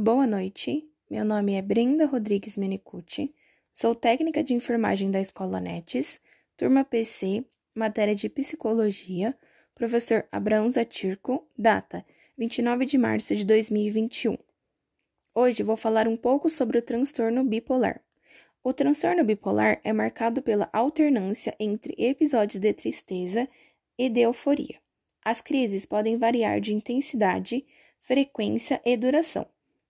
[0.00, 3.34] Boa noite, meu nome é Brenda Rodrigues Menicucci,
[3.74, 6.20] sou técnica de enfermagem da Escola NETES,
[6.56, 7.44] turma PC,
[7.74, 9.36] matéria de psicologia,
[9.74, 12.06] professor Abraão Zatirco, data
[12.38, 14.38] 29 de março de 2021.
[15.34, 18.00] Hoje vou falar um pouco sobre o transtorno bipolar.
[18.62, 23.48] O transtorno bipolar é marcado pela alternância entre episódios de tristeza
[23.98, 24.78] e de euforia.
[25.24, 27.66] As crises podem variar de intensidade,
[27.98, 29.44] frequência e duração.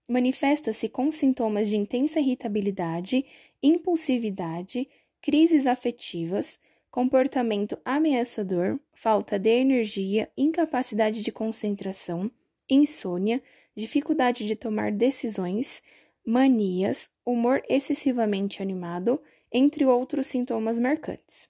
[0.08, 3.26] Manifesta-se com sintomas de intensa irritabilidade,
[3.62, 4.88] impulsividade,
[5.20, 6.58] crises afetivas,
[6.90, 12.30] comportamento ameaçador, falta de energia, incapacidade de concentração,
[12.70, 13.42] insônia,
[13.76, 15.82] dificuldade de tomar decisões,
[16.24, 19.20] manias, humor excessivamente animado,
[19.52, 21.48] entre outros sintomas marcantes.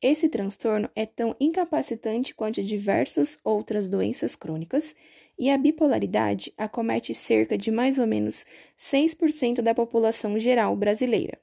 [0.00, 4.96] Esse transtorno é tão incapacitante quanto diversas outras doenças crônicas
[5.40, 8.44] e a bipolaridade acomete cerca de mais ou menos
[8.76, 11.40] 6% da população geral brasileira.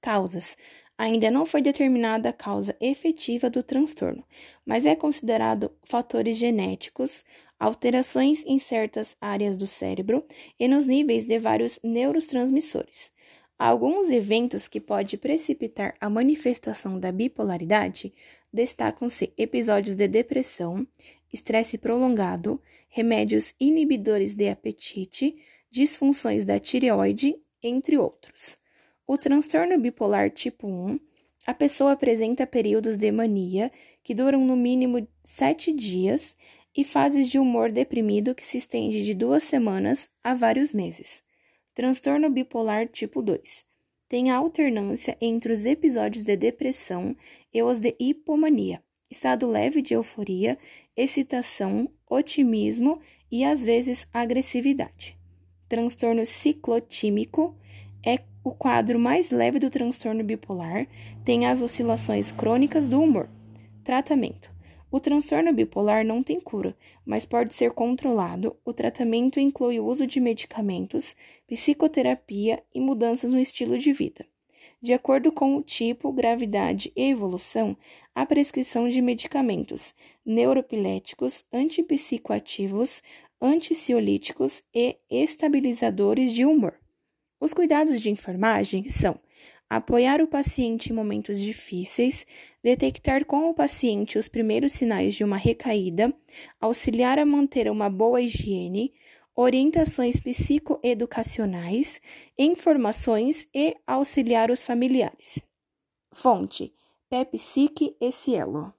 [0.00, 0.56] Causas:
[0.96, 4.24] Ainda não foi determinada a causa efetiva do transtorno,
[4.64, 7.24] mas é considerado fatores genéticos,
[7.60, 10.24] alterações em certas áreas do cérebro
[10.58, 13.12] e nos níveis de vários neurotransmissores.
[13.58, 18.12] Alguns eventos que podem precipitar a manifestação da bipolaridade
[18.52, 20.86] destacam-se episódios de depressão,
[21.34, 25.36] estresse prolongado, remédios inibidores de apetite,
[25.70, 28.56] disfunções da tireoide, entre outros.
[29.06, 30.98] O transtorno bipolar tipo 1,
[31.46, 33.70] a pessoa apresenta períodos de mania
[34.02, 36.36] que duram no mínimo sete dias
[36.74, 41.22] e fases de humor deprimido que se estende de duas semanas a vários meses.
[41.74, 43.64] Transtorno bipolar tipo 2
[44.14, 47.16] tem a alternância entre os episódios de depressão
[47.52, 50.58] e os de hipomania, estado leve de euforia,
[50.96, 55.16] excitação, otimismo e às vezes agressividade.
[55.68, 57.56] Transtorno ciclotímico
[58.04, 60.86] é o quadro mais leve do transtorno bipolar,
[61.24, 63.28] tem as oscilações crônicas do humor.
[63.82, 64.50] Tratamento:
[64.90, 68.56] O transtorno bipolar não tem cura, mas pode ser controlado.
[68.64, 71.16] O tratamento inclui o uso de medicamentos,
[71.48, 74.26] psicoterapia e mudanças no estilo de vida.
[74.84, 77.74] De acordo com o tipo, gravidade e evolução,
[78.14, 79.94] a prescrição de medicamentos
[80.26, 83.02] neuropiléticos, antipsicoativos,
[83.40, 86.78] anticiolíticos e estabilizadores de humor.
[87.40, 89.18] Os cuidados de enfermagem são
[89.70, 92.26] apoiar o paciente em momentos difíceis,
[92.62, 96.12] detectar com o paciente os primeiros sinais de uma recaída,
[96.60, 98.92] auxiliar a manter uma boa higiene,
[99.36, 102.00] orientações psicoeducacionais,
[102.38, 105.42] informações e auxiliar os familiares.
[106.12, 106.72] Fonte:
[107.08, 108.72] Pepsic e Cielo.